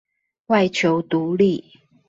[0.47, 1.79] 外求獨立